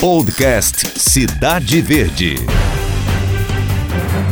[0.00, 2.34] Podcast Cidade Verde.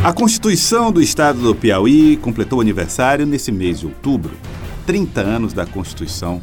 [0.04, 4.36] A Constituição do Estado do Piauí completou aniversário nesse mês de outubro.
[4.84, 6.42] 30 anos da Constituição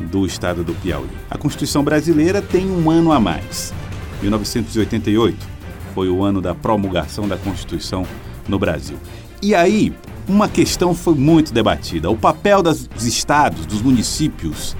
[0.00, 1.10] do Estado do Piauí.
[1.30, 3.74] A Constituição brasileira tem um ano a mais.
[4.22, 5.46] 1988
[5.94, 8.06] foi o ano da promulgação da Constituição
[8.48, 8.96] no Brasil.
[9.42, 9.92] E aí,
[10.26, 14.74] uma questão foi muito debatida: o papel dos estados, dos municípios,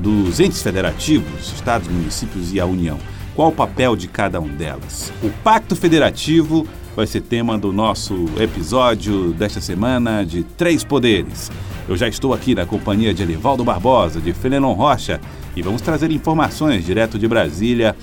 [0.00, 2.98] dos entes federativos, estados, municípios e a União.
[3.36, 5.12] Qual o papel de cada um delas?
[5.22, 6.66] O Pacto Federativo
[6.96, 11.50] vai ser tema do nosso episódio desta semana de Três Poderes.
[11.86, 15.20] Eu já estou aqui na companhia de Elivaldo Barbosa, de Fenelon Rocha,
[15.54, 17.94] e vamos trazer informações direto de Brasília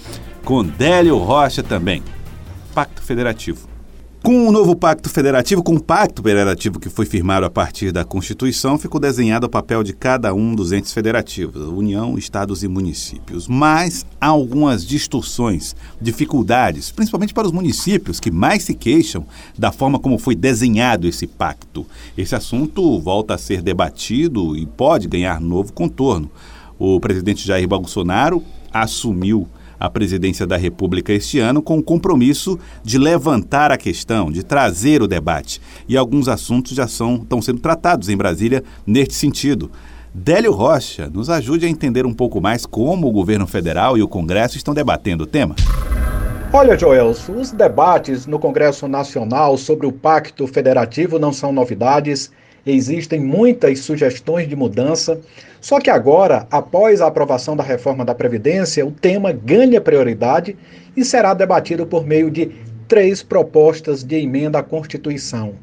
[0.45, 2.03] com Délio Rocha também.
[2.75, 3.72] Pacto Federativo.
[4.23, 8.05] Com o novo Pacto Federativo, com o Pacto Federativo que foi firmado a partir da
[8.05, 13.49] Constituição, ficou desenhado o papel de cada um dos entes federativos, União, Estados e municípios.
[13.49, 19.25] Mas há algumas distorções, dificuldades, principalmente para os municípios que mais se queixam
[19.59, 21.85] da forma como foi desenhado esse pacto.
[22.17, 26.31] Esse assunto volta a ser debatido e pode ganhar novo contorno.
[26.79, 29.49] O presidente Jair Bolsonaro assumiu
[29.83, 35.01] a presidência da República este ano com o compromisso de levantar a questão, de trazer
[35.01, 35.59] o debate.
[35.89, 39.69] E alguns assuntos já são, estão sendo tratados em Brasília neste sentido.
[40.13, 44.07] Délio Rocha nos ajude a entender um pouco mais como o governo federal e o
[44.07, 45.53] Congresso estão debatendo o tema.
[46.53, 52.31] Olha, Joelso, os debates no Congresso Nacional sobre o Pacto Federativo não são novidades
[52.65, 55.19] Existem muitas sugestões de mudança,
[55.59, 60.55] só que agora, após a aprovação da reforma da Previdência, o tema ganha prioridade
[60.95, 62.51] e será debatido por meio de
[62.87, 65.55] três propostas de emenda à Constituição.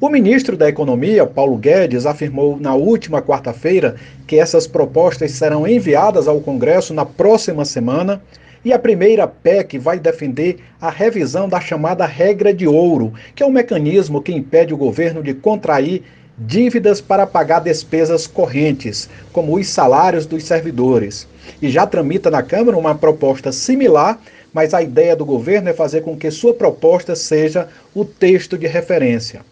[0.00, 6.26] O ministro da Economia, Paulo Guedes, afirmou na última quarta-feira que essas propostas serão enviadas
[6.26, 8.22] ao Congresso na próxima semana.
[8.64, 13.46] E a primeira PEC vai defender a revisão da chamada regra de ouro, que é
[13.46, 16.02] um mecanismo que impede o governo de contrair
[16.42, 21.28] dívidas para pagar despesas correntes, como os salários dos servidores.
[21.60, 24.18] E já tramita na Câmara uma proposta similar,
[24.50, 28.66] mas a ideia do governo é fazer com que sua proposta seja o texto de
[28.66, 29.42] referência.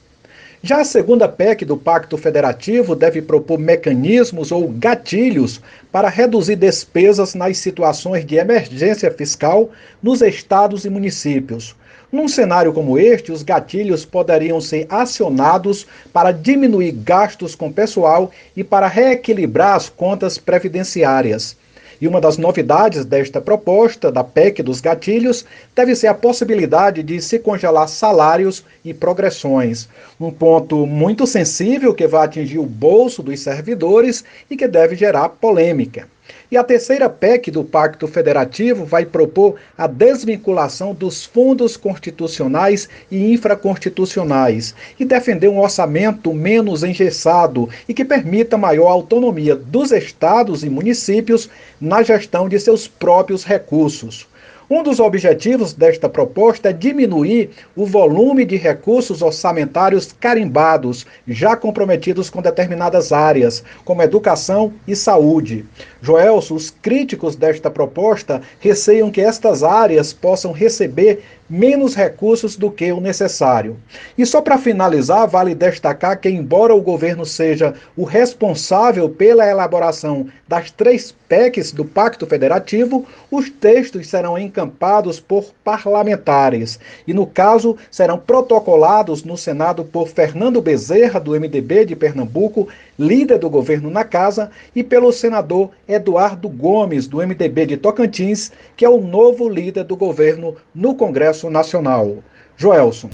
[0.63, 5.61] Já a segunda PEC do Pacto Federativo deve propor mecanismos ou gatilhos
[5.93, 9.71] para reduzir despesas nas situações de emergência fiscal
[10.03, 11.77] nos estados e municípios.
[12.11, 18.65] Num cenário como este, os gatilhos poderiam ser acionados para diminuir gastos com pessoal e
[18.65, 21.55] para reequilibrar as contas previdenciárias.
[22.01, 27.21] E uma das novidades desta proposta, da PEC dos gatilhos, deve ser a possibilidade de
[27.21, 29.87] se congelar salários e progressões.
[30.19, 35.29] Um ponto muito sensível que vai atingir o bolso dos servidores e que deve gerar
[35.29, 36.09] polêmica.
[36.51, 43.33] E a terceira PEC do Pacto Federativo vai propor a desvinculação dos fundos constitucionais e
[43.33, 50.71] infraconstitucionais e defender um orçamento menos engessado e que permita maior autonomia dos estados e
[50.71, 51.51] municípios
[51.81, 54.27] na gestão de seus próprios recursos.
[54.71, 62.29] Um dos objetivos desta proposta é diminuir o volume de recursos orçamentários carimbados, já comprometidos
[62.29, 65.65] com determinadas áreas, como educação e saúde.
[66.03, 72.93] Joelso, os críticos desta proposta receiam que estas áreas possam receber menos recursos do que
[72.93, 73.77] o necessário.
[74.17, 80.29] E só para finalizar, vale destacar que, embora o governo seja o responsável pela elaboração
[80.47, 87.77] das três PECs do Pacto Federativo, os textos serão encampados por parlamentares e, no caso,
[87.91, 94.05] serão protocolados no Senado por Fernando Bezerra, do MDB de Pernambuco, líder do governo na
[94.05, 99.85] casa, e pelo senador Eduardo Gomes, do MDB de Tocantins, que é o novo líder
[99.85, 102.19] do governo no Congresso Nacional.
[102.57, 103.09] Joelson.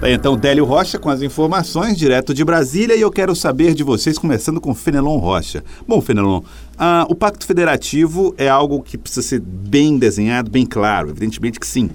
[0.00, 3.82] Bem, então, Délio Rocha com as informações, direto de Brasília, e eu quero saber de
[3.82, 5.64] vocês, começando com Fenelon Rocha.
[5.88, 6.40] Bom, Fenelon,
[6.78, 11.66] ah, o Pacto Federativo é algo que precisa ser bem desenhado, bem claro, evidentemente que
[11.66, 11.90] sim.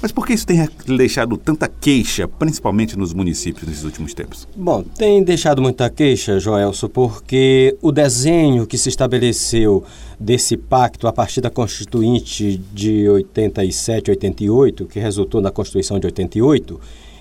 [0.00, 4.46] Mas por que isso tem deixado tanta queixa, principalmente nos municípios nesses últimos tempos?
[4.54, 9.82] Bom, tem deixado muita queixa, Joelso, porque o desenho que se estabeleceu
[10.20, 16.78] desse pacto a partir da Constituinte de 87, 88, que resultou na Constituição de 88,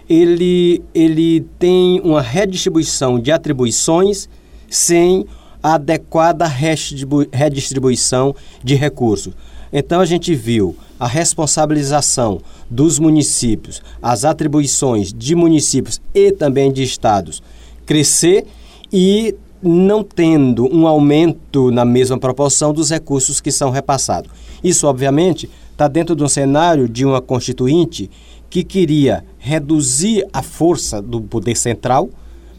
[0.10, 4.30] ele, ele tem uma redistribuição de atribuições
[4.69, 5.25] sem
[5.63, 9.33] adequada redistribuição de recursos.
[9.74, 12.39] Então a gente viu a responsabilização
[12.69, 17.42] dos municípios, as atribuições de municípios e também de estados
[17.86, 18.45] crescer
[18.92, 24.31] e não tendo um aumento na mesma proporção dos recursos que são repassados.
[24.63, 28.09] Isso, obviamente, está dentro de um cenário de uma constituinte
[28.50, 32.09] que queria reduzir a força do poder central,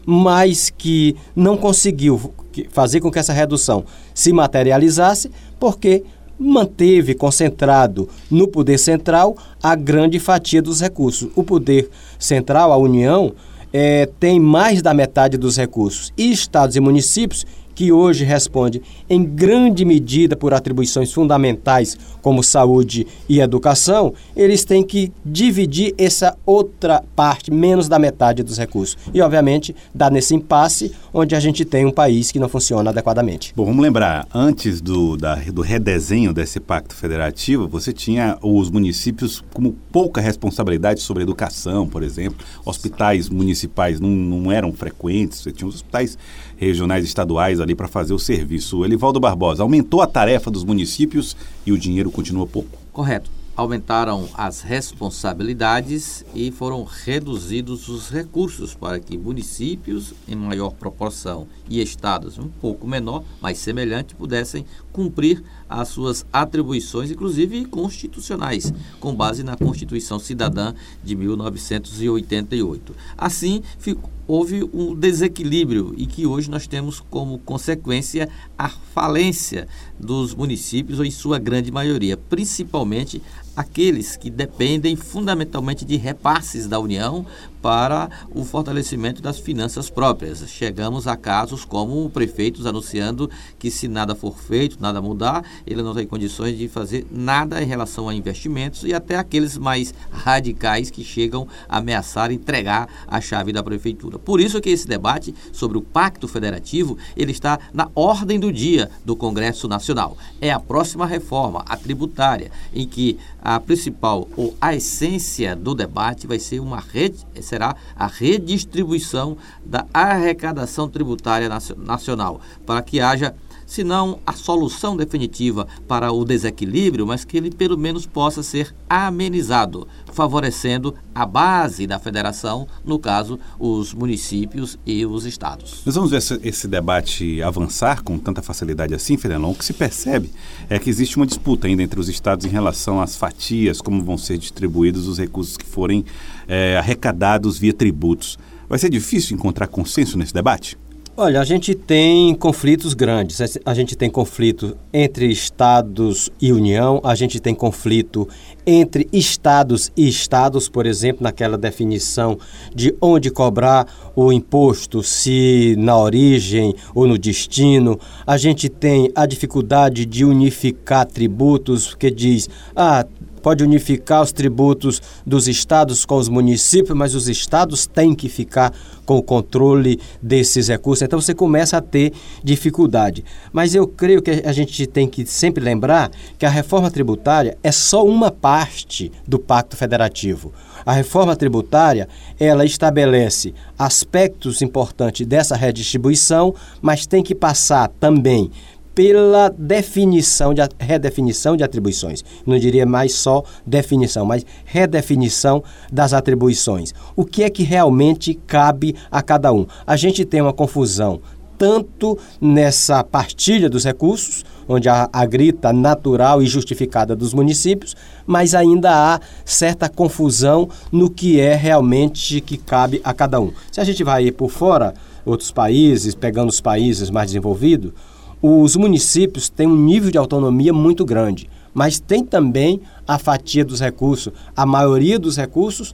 [0.05, 2.33] mas que não conseguiu
[2.69, 6.03] fazer com que essa redução se materializasse, porque
[6.39, 11.29] manteve concentrado no poder central a grande fatia dos recursos.
[11.35, 11.89] O poder
[12.19, 13.33] central, a União,
[13.73, 16.13] é, tem mais da metade dos recursos.
[16.17, 17.45] E estados e municípios
[17.77, 24.83] que hoje responde em grande medida por atribuições fundamentais como saúde e educação, eles têm
[24.83, 28.97] que dividir essa outra parte, menos da metade dos recursos.
[29.13, 33.53] E, obviamente, dá nesse impasse onde a gente tem um país que não funciona adequadamente.
[33.55, 39.43] Bom, vamos lembrar, antes do, da, do redesenho desse pacto federativo, você tinha os municípios
[39.53, 42.43] como pouca responsabilidade sobre educação, por exemplo.
[42.65, 46.17] Hospitais municipais não, não eram frequentes, você tinha os hospitais
[46.57, 48.83] regionais estaduais ali para fazer o serviço.
[48.85, 51.35] Elivaldo Barbosa, aumentou a tarefa dos municípios
[51.65, 52.77] e o dinheiro continua pouco?
[52.91, 53.29] Correto.
[53.55, 61.81] Aumentaram as responsabilidades e foram reduzidos os recursos para que municípios, em maior proporção, e
[61.81, 64.63] estados, um pouco menor, mas semelhante, pudessem
[64.97, 70.73] cumprir as suas atribuições, inclusive constitucionais, com base na Constituição Cidadã
[71.03, 72.95] de 1988.
[73.15, 78.27] Assim, ficou houve um desequilíbrio e que hoje nós temos como consequência
[78.57, 83.21] a falência dos municípios, ou em sua grande maioria, principalmente
[83.57, 87.25] aqueles que dependem fundamentalmente de repasses da União
[87.59, 90.47] para o fortalecimento das finanças próprias.
[90.47, 95.95] Chegamos a casos como prefeitos anunciando que se nada for feito, nada mudar, ele não
[95.95, 101.03] tem condições de fazer nada em relação a investimentos e até aqueles mais radicais que
[101.03, 104.19] chegam a ameaçar entregar a chave da prefeitura.
[104.19, 108.89] Por isso que esse debate sobre o Pacto Federativo, ele está na ordem do dia
[109.03, 110.15] do Congresso Nacional.
[110.39, 116.27] É a próxima reforma, a tributária, em que a principal ou a essência do debate
[116.27, 121.47] vai ser uma rede, será a redistribuição da arrecadação tributária
[121.77, 123.33] nacional, para que haja
[123.67, 128.73] se não a solução definitiva para o desequilíbrio, mas que ele pelo menos possa ser
[128.89, 135.81] amenizado, favorecendo a base da federação, no caso, os municípios e os estados.
[135.85, 139.49] Nós vamos ver esse, esse debate avançar com tanta facilidade assim, Fernando.
[139.49, 140.31] O que se percebe
[140.69, 144.17] é que existe uma disputa ainda entre os estados em relação às fatias, como vão
[144.17, 146.05] ser distribuídos os recursos que forem
[146.47, 148.39] é, arrecadados via tributos.
[148.69, 150.77] Vai ser difícil encontrar consenso nesse debate?
[151.19, 153.41] Olha, a gente tem conflitos grandes.
[153.65, 158.29] A gente tem conflito entre estados e União, a gente tem conflito
[158.67, 162.37] entre estados e estados, por exemplo, naquela definição
[162.71, 167.99] de onde cobrar o imposto, se na origem ou no destino.
[168.23, 173.03] A gente tem a dificuldade de unificar tributos, que diz, ah,
[173.41, 178.73] pode unificar os tributos dos estados com os municípios, mas os estados têm que ficar
[179.05, 181.01] com o controle desses recursos.
[181.01, 182.11] Então você começa a ter
[182.43, 183.23] dificuldade.
[183.53, 187.71] Mas eu creio que a gente tem que sempre lembrar que a reforma tributária é
[187.71, 190.51] só uma parte do Pacto Federativo.
[190.85, 192.07] A reforma tributária,
[192.39, 198.51] ela estabelece aspectos importantes dessa redistribuição, mas tem que passar também
[198.97, 202.25] pela definição de redefinição de atribuições.
[202.47, 205.63] Não diria mais só definição, mas redefinição
[205.93, 206.95] das atribuições.
[207.15, 209.67] O que é que realmente cabe a cada um?
[209.85, 211.21] A gente tem uma confusão
[211.59, 218.55] tanto nessa partilha dos recursos, onde há a grita natural e justificada dos municípios, mas
[218.55, 223.51] ainda há certa confusão no que é realmente que cabe a cada um.
[223.71, 227.91] Se a gente vai por fora, outros países, pegando os países mais desenvolvidos,
[228.41, 233.79] os municípios têm um nível de autonomia muito grande, mas tem também a fatia dos
[233.79, 234.33] recursos.
[234.55, 235.93] A maioria dos recursos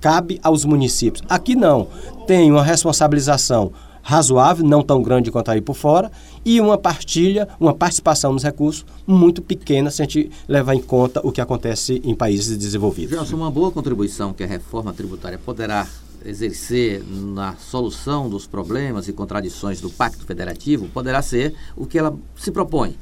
[0.00, 1.22] cabe aos municípios.
[1.28, 1.88] Aqui não.
[2.26, 6.10] Tem uma responsabilização razoável, não tão grande quanto aí por fora,
[6.44, 11.20] e uma partilha, uma participação nos recursos muito pequena se a gente levar em conta
[11.22, 13.10] o que acontece em países desenvolvidos.
[13.10, 15.86] Gelson, uma boa contribuição que a reforma tributária poderá
[16.24, 22.16] exercer na solução dos problemas e contradições do Pacto Federativo poderá ser o que ela
[22.36, 22.96] se propõe: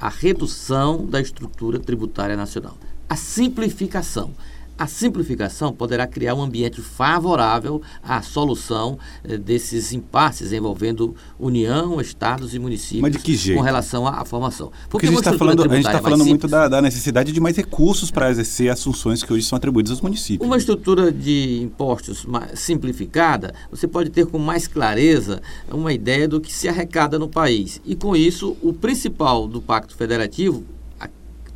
[0.00, 2.76] a redução da estrutura tributária nacional,
[3.08, 4.30] a simplificação.
[4.78, 12.54] A simplificação poderá criar um ambiente favorável à solução eh, desses impasses envolvendo União, Estados
[12.54, 14.66] e municípios com relação à, à formação.
[14.88, 17.40] Porque, Porque a gente está falando, a gente tá falando muito da, da, necessidade de
[17.40, 20.46] mais recursos para exercer as funções que hoje são atribuídas aos municípios.
[20.46, 25.40] Uma estrutura de impostos simplificada, você pode ter com mais clareza
[25.72, 27.80] uma ideia do que se arrecada no país.
[27.84, 30.64] E com isso, o principal do Pacto Federativo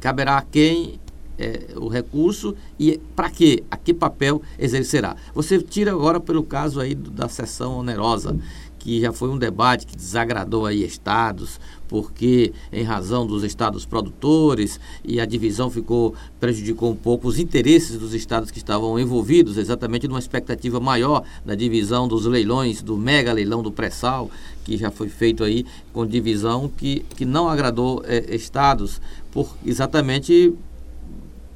[0.00, 0.98] caberá a quem
[1.40, 3.64] é, o recurso e para quê?
[3.70, 5.16] A que papel exercerá?
[5.34, 8.36] Você tira agora pelo caso aí da sessão onerosa,
[8.78, 14.80] que já foi um debate que desagradou aí estados, porque em razão dos estados produtores
[15.04, 20.08] e a divisão ficou prejudicou um pouco os interesses dos estados que estavam envolvidos, exatamente
[20.08, 24.30] numa expectativa maior da divisão dos leilões, do mega leilão do pré-sal,
[24.64, 30.54] que já foi feito aí com divisão que, que não agradou é, estados por exatamente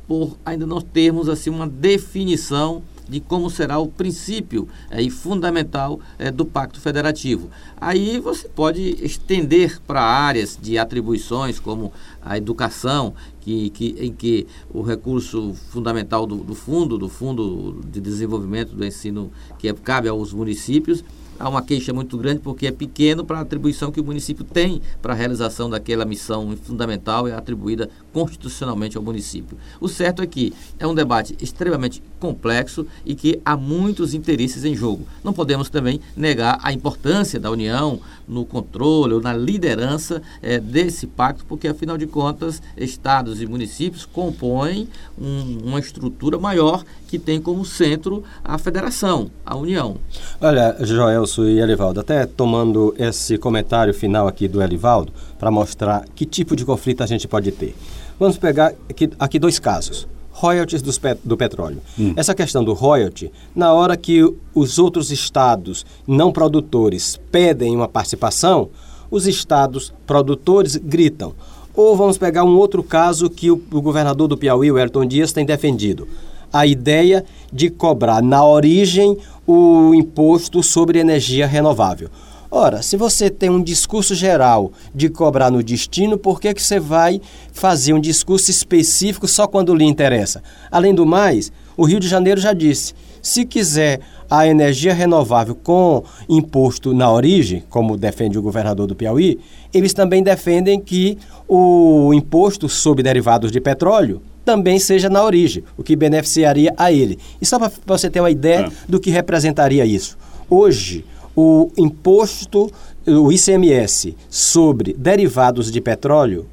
[0.07, 6.31] por ainda não termos assim uma definição de como será o princípio é, fundamental é,
[6.31, 7.51] do Pacto Federativo.
[7.77, 11.93] Aí você pode estender para áreas de atribuições como
[12.23, 18.01] a educação, que, que, em que o recurso fundamental do, do fundo, do Fundo de
[18.01, 21.05] Desenvolvimento do Ensino, que cabe aos municípios,
[21.39, 24.81] há uma queixa muito grande porque é pequeno para a atribuição que o município tem
[25.01, 29.57] para a realização daquela missão fundamental e atribuída constitucionalmente ao município.
[29.81, 34.75] O certo é que é um debate extremamente complexo e que há muitos interesses em
[34.75, 35.07] jogo.
[35.23, 41.07] Não podemos também negar a importância da União no controle ou na liderança é, desse
[41.07, 44.89] pacto, porque afinal de contas, estados e municípios compõem
[45.21, 49.99] um, uma estrutura maior que tem como centro a federação, a União.
[50.41, 56.25] Olha, Joelso e Elivaldo, até tomando esse comentário final aqui do Elivaldo, para mostrar que
[56.25, 57.77] tipo de conflito a gente pode ter.
[58.19, 60.09] Vamos pegar aqui, aqui dois casos.
[60.37, 61.79] Royalties pet, do petróleo.
[61.99, 62.13] Hum.
[62.17, 64.21] Essa questão do royalty, na hora que
[64.53, 68.69] os outros estados não produtores pedem uma participação,
[69.09, 71.33] os estados produtores gritam.
[71.73, 75.33] Ou vamos pegar um outro caso que o, o governador do Piauí, o Ayrton Dias,
[75.33, 76.09] tem defendido.
[76.53, 82.09] A ideia de cobrar na origem o imposto sobre energia renovável.
[82.57, 86.79] Ora, se você tem um discurso geral de cobrar no destino, por que, que você
[86.79, 87.21] vai
[87.53, 90.41] fazer um discurso específico só quando lhe interessa?
[90.71, 93.99] Além do mais, o Rio de Janeiro já disse: se quiser
[94.31, 99.41] a energia renovável com imposto na origem, como defende o governador do Piauí,
[99.73, 101.19] eles também defendem que
[101.49, 107.19] o imposto sobre derivados de petróleo também seja na origem, o que beneficiaria a ele.
[107.43, 108.71] E só para você ter uma ideia é.
[108.89, 110.17] do que representaria isso.
[110.49, 111.05] Hoje,
[111.37, 112.71] o imposto,
[113.07, 116.47] o ICMS sobre derivados de petróleo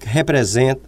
[0.00, 0.82] representa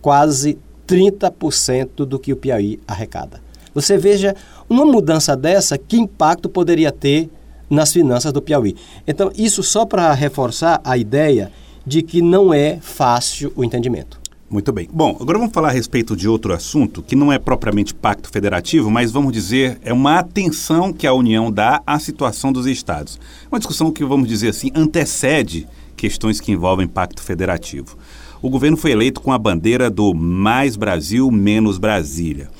[0.00, 3.40] quase 30% do que o Piauí arrecada.
[3.74, 4.34] Você veja
[4.68, 7.30] uma mudança dessa, que impacto poderia ter
[7.70, 8.76] nas finanças do Piauí.
[9.06, 11.50] Então, isso só para reforçar a ideia
[11.86, 14.21] de que não é fácil o entendimento.
[14.52, 14.86] Muito bem.
[14.92, 18.90] Bom, agora vamos falar a respeito de outro assunto que não é propriamente pacto federativo,
[18.90, 23.18] mas vamos dizer é uma atenção que a União dá à situação dos estados.
[23.50, 25.66] Uma discussão que, vamos dizer assim, antecede
[25.96, 27.96] questões que envolvem pacto federativo.
[28.42, 32.50] O governo foi eleito com a bandeira do mais Brasil, menos Brasília.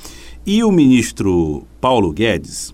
[0.47, 2.73] E o ministro Paulo Guedes,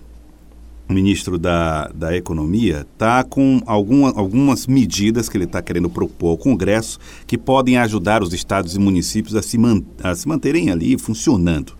[0.93, 6.37] ministro da, da Economia está com alguma, algumas medidas que ele está querendo propor ao
[6.37, 10.97] Congresso que podem ajudar os estados e municípios a se, man, a se manterem ali
[10.97, 11.73] funcionando.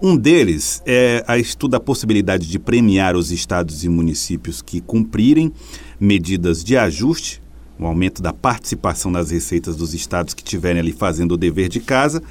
[0.00, 5.52] Um deles é a estuda a possibilidade de premiar os estados e municípios que cumprirem
[5.98, 7.40] medidas de ajuste,
[7.78, 11.68] o um aumento da participação nas receitas dos estados que estiverem ali fazendo o dever
[11.68, 12.22] de casa.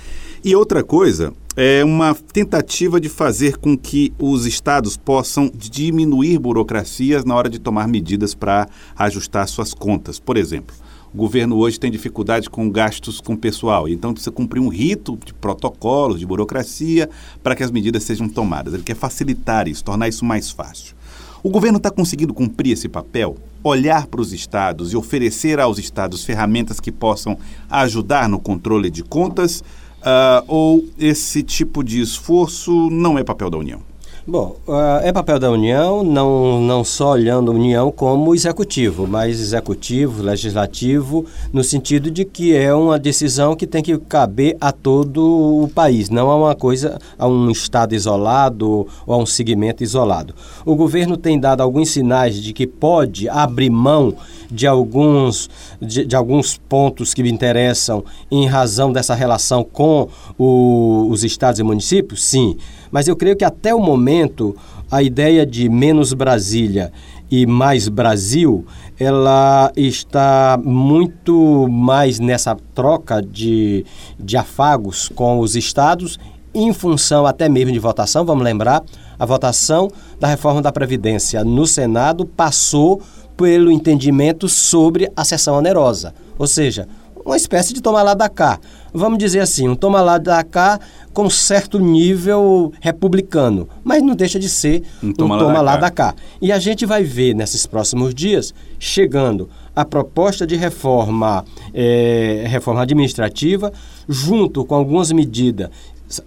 [0.43, 7.25] E outra coisa é uma tentativa de fazer com que os estados possam diminuir burocracias
[7.25, 10.17] na hora de tomar medidas para ajustar suas contas.
[10.17, 10.75] Por exemplo,
[11.13, 15.33] o governo hoje tem dificuldade com gastos com pessoal, então precisa cumprir um rito de
[15.33, 17.09] protocolos, de burocracia,
[17.43, 18.73] para que as medidas sejam tomadas.
[18.73, 20.95] Ele quer facilitar isso, tornar isso mais fácil.
[21.43, 23.35] O governo está conseguindo cumprir esse papel?
[23.63, 27.37] Olhar para os estados e oferecer aos estados ferramentas que possam
[27.69, 29.63] ajudar no controle de contas?
[30.01, 33.90] Uh, ou esse tipo de esforço não é papel da União?
[34.25, 39.39] Bom, uh, é papel da União, não, não só olhando a União como executivo, mas
[39.39, 45.63] executivo, legislativo, no sentido de que é uma decisão que tem que caber a todo
[45.63, 50.35] o país, não a uma coisa, a um estado isolado ou a um segmento isolado.
[50.63, 54.13] O governo tem dado alguns sinais de que pode abrir mão
[54.51, 55.49] de alguns,
[55.81, 61.59] de, de alguns pontos que me interessam em razão dessa relação com o, os estados
[61.59, 62.23] e municípios?
[62.23, 62.55] Sim.
[62.91, 64.55] Mas eu creio que até o momento
[64.91, 66.91] a ideia de menos Brasília
[67.31, 68.65] e mais Brasil,
[68.99, 73.85] ela está muito mais nessa troca de,
[74.19, 76.19] de afagos com os estados,
[76.53, 78.25] em função até mesmo de votação.
[78.25, 78.83] Vamos lembrar,
[79.17, 83.01] a votação da reforma da Previdência no Senado passou
[83.37, 86.13] pelo entendimento sobre a sessão onerosa.
[86.37, 86.85] Ou seja,
[87.25, 88.59] uma espécie de toma lá da cá.
[88.93, 90.79] Vamos dizer assim, um toma lá da cá
[91.13, 95.77] com certo nível republicano, mas não deixa de ser um toma, um toma lá, lá
[95.77, 96.15] da cá.
[96.41, 102.81] E a gente vai ver nesses próximos dias chegando a proposta de reforma, é, reforma
[102.81, 103.71] administrativa,
[104.07, 105.69] junto com algumas medidas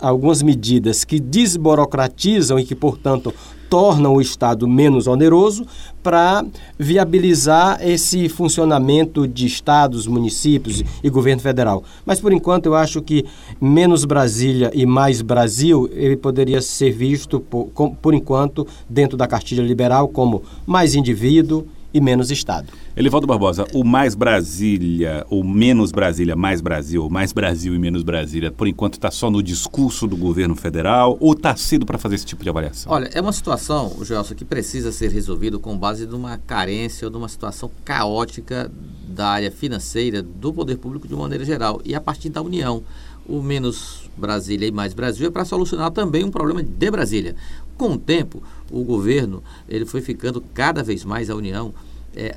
[0.00, 3.34] algumas medidas que desburocratizam e que, portanto,
[3.74, 5.66] tornam o Estado menos oneroso
[6.00, 6.46] para
[6.78, 11.82] viabilizar esse funcionamento de estados, municípios e governo federal.
[12.06, 13.24] Mas, por enquanto, eu acho que
[13.60, 17.66] menos Brasília e mais Brasil, ele poderia ser visto, por,
[18.00, 22.72] por enquanto, dentro da cartilha liberal como mais indivíduo e menos Estado.
[22.96, 28.50] Elivaldo Barbosa, o mais Brasília, ou menos Brasília, mais Brasil, mais Brasil e menos Brasília,
[28.50, 32.26] por enquanto está só no discurso do governo federal ou está cedo para fazer esse
[32.26, 32.92] tipo de avaliação?
[32.92, 37.28] Olha, é uma situação, Gelson, que precisa ser resolvida com base numa carência ou numa
[37.28, 38.68] situação caótica
[39.08, 42.82] da área financeira do poder público de uma maneira geral e a partir da União.
[43.26, 47.34] O menos Brasília e mais Brasil é para solucionar também um problema de Brasília.
[47.76, 51.74] Com o tempo, o governo ele foi ficando cada vez mais a União
[52.14, 52.36] é,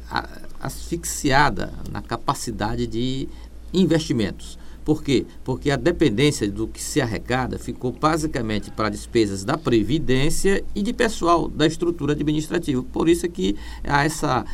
[0.60, 3.28] asfixiada na capacidade de
[3.74, 4.58] investimentos.
[4.84, 5.26] Por quê?
[5.44, 10.94] Porque a dependência do que se arrecada ficou basicamente para despesas da Previdência e de
[10.94, 12.82] pessoal da estrutura administrativa.
[12.82, 14.46] Por isso é que há essa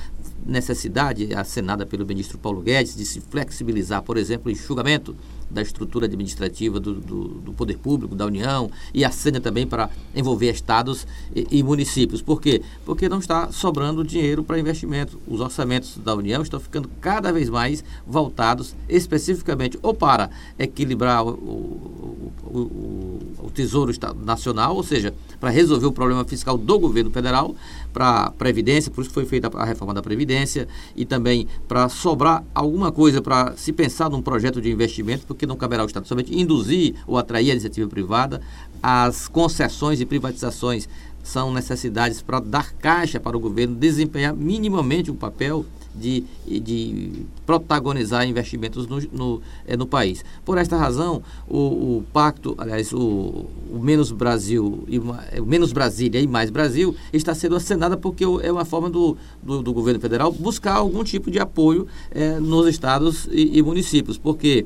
[0.44, 5.16] necessidade, acenada pelo ministro Paulo Guedes, de se flexibilizar, por exemplo, enxugamento
[5.54, 10.52] da estrutura administrativa do, do, do, poder público, da União, e acena também para envolver
[10.52, 11.06] estados
[11.36, 12.22] e, e, municípios.
[12.22, 12.62] Por quê?
[12.86, 15.20] Porque não está sobrando dinheiro para investimento.
[15.28, 21.30] Os orçamentos da União estão ficando cada vez mais voltados especificamente ou para equilibrar o,
[21.30, 23.94] o, o, o Tesouro
[24.24, 27.56] Nacional, ou seja, para resolver o problema fiscal do governo federal,
[27.92, 32.44] para a Previdência, por isso foi feita a reforma da Previdência, e também para sobrar
[32.54, 36.08] alguma coisa para se pensar num projeto de investimento, porque não caberá ao Estado.
[36.08, 38.42] Somente induzir ou atrair a iniciativa privada,
[38.82, 40.88] as concessões e privatizações
[41.24, 48.28] são necessidades para dar caixa para o governo desempenhar minimamente um papel de, de protagonizar
[48.28, 50.26] investimentos no, no, é, no país.
[50.44, 51.58] Por esta razão, o,
[51.98, 57.36] o pacto, aliás, o, o, menos Brasil e o menos Brasília e mais Brasil está
[57.36, 61.40] sendo acenada porque é uma forma do, do, do governo federal buscar algum tipo de
[61.40, 64.66] apoio é, nos estados e, e municípios, porque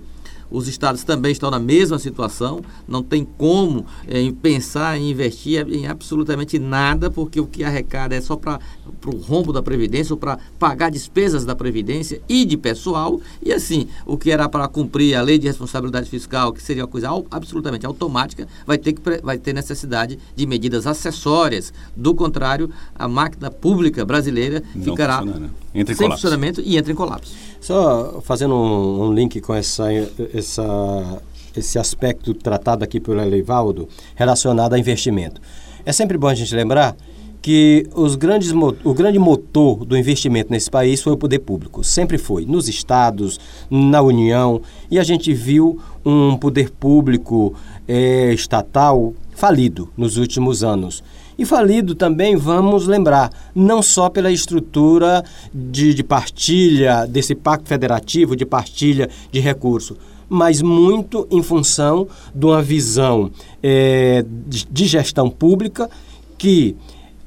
[0.49, 5.88] os estados também estão na mesma situação, não tem como é, pensar em investir em
[5.88, 8.60] absolutamente nada, porque o que arrecada é só para
[9.05, 13.19] o rombo da Previdência ou para pagar despesas da Previdência e de pessoal.
[13.43, 16.89] E assim, o que era para cumprir a lei de responsabilidade fiscal, que seria uma
[16.89, 21.73] coisa absolutamente automática, vai ter, que, vai ter necessidade de medidas acessórias.
[21.95, 25.49] Do contrário, a máquina pública brasileira não ficará né?
[25.73, 26.10] sem colapso.
[26.10, 27.36] funcionamento e entra em colapso.
[27.59, 29.85] Só fazendo um, um link com essa,
[30.33, 31.21] essa,
[31.55, 35.41] esse aspecto tratado aqui pelo Elivaldo relacionado a investimento.
[35.85, 36.95] É sempre bom a gente lembrar
[37.41, 38.51] que os grandes,
[38.83, 41.83] o grande motor do investimento nesse país foi o poder público.
[41.83, 43.39] Sempre foi, nos estados,
[43.69, 47.53] na União, e a gente viu um poder público
[47.87, 51.03] é, estatal falido nos últimos anos.
[51.38, 55.23] E falido também, vamos lembrar, não só pela estrutura
[55.54, 59.97] de, de partilha desse pacto federativo, de partilha de recursos,
[60.28, 65.89] mas muito em função de uma visão é, de gestão pública
[66.38, 66.76] que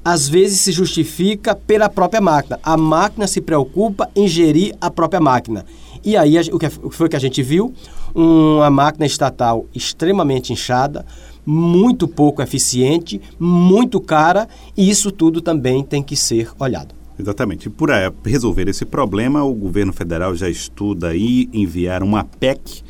[0.05, 2.59] às vezes se justifica pela própria máquina.
[2.62, 5.64] A máquina se preocupa em gerir a própria máquina.
[6.05, 7.75] E aí o que foi que a gente viu?
[8.14, 11.05] Uma máquina estatal extremamente inchada,
[11.44, 16.94] muito pouco eficiente, muito cara, e isso tudo também tem que ser olhado.
[17.18, 17.68] Exatamente.
[17.68, 17.90] Por
[18.24, 22.83] resolver esse problema, o governo federal já estuda aí enviar uma PEC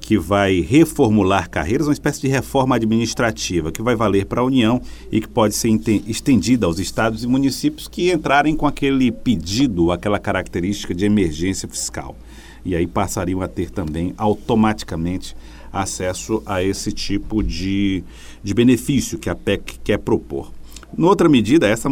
[0.00, 4.80] que vai reformular carreiras, uma espécie de reforma administrativa que vai valer para a União
[5.10, 5.68] e que pode ser
[6.06, 12.16] estendida aos estados e municípios que entrarem com aquele pedido, aquela característica de emergência fiscal.
[12.64, 15.36] E aí passariam a ter também automaticamente
[15.82, 18.02] acesso a esse tipo de,
[18.42, 20.50] de benefício que a PEC quer propor.
[20.96, 21.88] Noutra medida, essa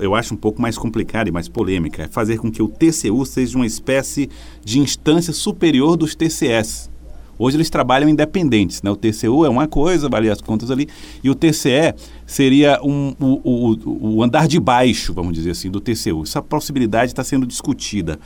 [0.00, 3.26] eu acho um pouco mais complicada e mais polêmica, é fazer com que o TCU
[3.26, 4.30] seja uma espécie
[4.64, 6.90] de instância superior dos TCS.
[7.38, 8.90] Hoje eles trabalham independentes, né?
[8.90, 10.88] O TCU é uma coisa, avalia as contas ali,
[11.22, 11.94] e o TCE
[12.24, 16.22] seria um, o, o, o andar de baixo, vamos dizer assim, do TCU.
[16.22, 18.18] Essa possibilidade está sendo discutida.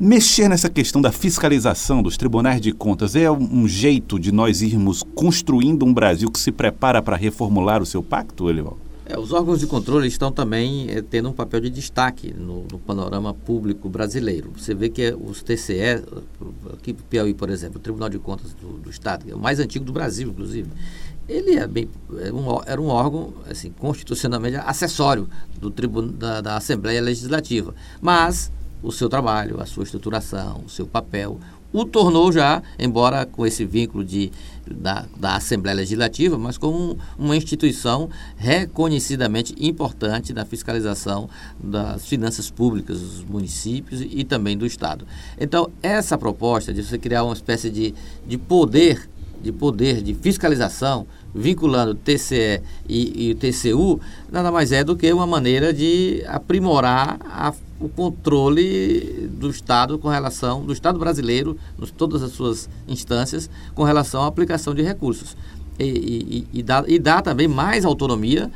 [0.00, 5.02] Mexer nessa questão da fiscalização dos tribunais de contas é um jeito de nós irmos
[5.14, 8.78] construindo um Brasil que se prepara para reformular o seu pacto, Elival?
[9.04, 12.78] É, os órgãos de controle estão também é, tendo um papel de destaque no, no,
[12.78, 14.50] panorama público brasileiro.
[14.56, 16.02] Você vê que os TCE,
[16.72, 19.38] aqui no Piauí, por exemplo, o Tribunal de Contas do, do Estado, que é o
[19.38, 20.70] mais antigo do Brasil, inclusive,
[21.28, 25.28] ele é bem, é um, era um órgão assim, constitucionalmente acessório
[25.60, 27.74] do tribunal, da, da Assembleia Legislativa.
[28.00, 28.50] Mas
[28.82, 31.38] o seu trabalho, a sua estruturação, o seu papel,
[31.72, 34.32] o tornou já, embora com esse vínculo de,
[34.68, 41.28] da, da Assembleia Legislativa, mas como uma instituição reconhecidamente importante na fiscalização
[41.62, 45.06] das finanças públicas dos municípios e, também do Estado.
[45.38, 47.94] Então, essa proposta de você criar uma espécie de,
[48.26, 49.08] de poder,
[49.40, 55.12] de poder de fiscalização, vinculando TCE e, e o TCU, nada mais é do que
[55.12, 61.86] uma maneira de aprimorar a o controle do Estado com relação, do Estado brasileiro, em
[61.86, 65.36] todas as suas instâncias, com relação à aplicação de recursos.
[65.78, 68.50] E, e, e, dá, e dá também mais autonomia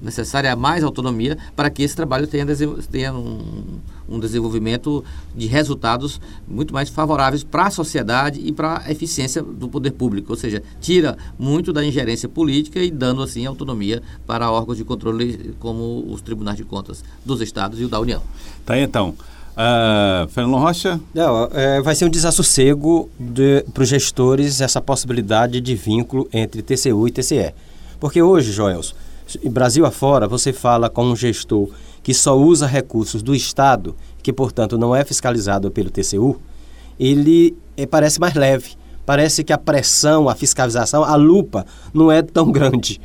[0.00, 2.46] necessária mais autonomia para que esse trabalho tenha,
[2.90, 8.90] tenha um, um, desenvolvimento de resultados muito mais favoráveis para a sociedade e para a
[8.90, 14.02] eficiência do poder público, ou seja, tira muito da ingerência política e dando assim autonomia
[14.26, 18.22] para órgãos de controle como os tribunais de contas dos estados e o da União.
[18.64, 19.14] Tá aí, então.
[19.58, 21.00] Uh, Fernando Rocha?
[21.12, 26.62] Não, é, vai ser um desassossego de, para os gestores essa possibilidade de vínculo entre
[26.62, 27.52] TCU e TCE.
[27.98, 28.94] Porque hoje, Joelson,
[29.50, 31.68] Brasil afora, você fala com um gestor
[32.02, 36.40] que só usa recursos do Estado, que portanto não é fiscalizado pelo TCU,
[36.98, 38.76] ele é, parece mais leve.
[39.04, 41.64] Parece que a pressão, a fiscalização, a lupa
[41.94, 43.00] não é tão grande.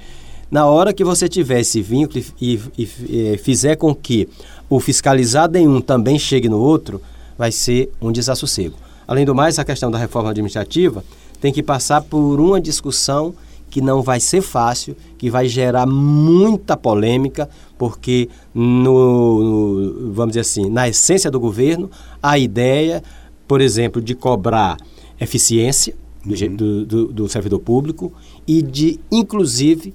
[0.49, 4.27] Na hora que você tiver esse vínculo e, e, e fizer com que
[4.69, 7.01] o fiscalizado em um também chegue no outro,
[7.37, 8.75] vai ser um desassossego.
[9.07, 11.03] Além do mais, a questão da reforma administrativa
[11.41, 13.33] tem que passar por uma discussão
[13.73, 20.41] que não vai ser fácil, que vai gerar muita polêmica, porque no, no, vamos dizer
[20.41, 21.89] assim, na essência do governo,
[22.21, 23.01] a ideia,
[23.47, 24.77] por exemplo, de cobrar
[25.19, 26.55] eficiência uhum.
[26.55, 28.13] do, do, do servidor público
[28.47, 29.91] e de, inclusive,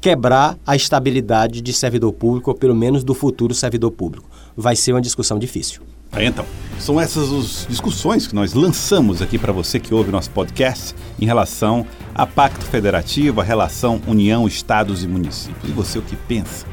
[0.00, 4.28] quebrar a estabilidade de servidor público, ou pelo menos do futuro servidor público.
[4.56, 5.82] Vai ser uma discussão difícil.
[6.10, 6.44] Aí então,
[6.80, 11.26] são essas as discussões que nós lançamos aqui para você que ouve nosso podcast em
[11.26, 15.68] relação a Pacto Federativo, a relação União, Estados e Municípios.
[15.68, 16.64] E você o que pensa?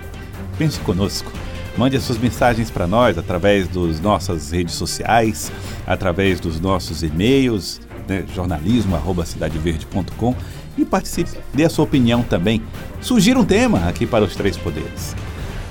[0.57, 1.29] Pense conosco.
[1.77, 5.51] Mande as suas mensagens para nós através das nossas redes sociais,
[5.85, 10.33] através dos nossos e-mails, né, jornalismo.cidadeverde.com
[10.77, 12.63] e participe, dê a sua opinião também.
[13.01, 15.13] Sugira um tema aqui para os três poderes.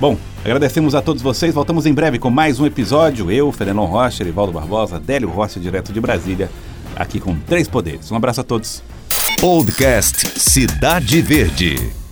[0.00, 1.52] Bom, agradecemos a todos vocês.
[1.52, 3.32] Voltamos em breve com mais um episódio.
[3.32, 6.48] Eu, Fernando Rocha, Erivaldo Barbosa, Délio Rossi, direto de Brasília,
[6.94, 8.12] aqui com Três Poderes.
[8.12, 8.80] Um abraço a todos.
[9.40, 12.05] Podcast Cidade Verde.